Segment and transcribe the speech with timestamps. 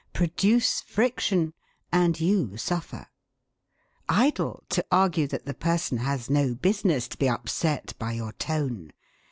[0.13, 1.53] Produce friction,
[1.91, 3.05] and you suffer.
[4.09, 8.93] Idle to argue that the person has no business to be upset by your tone!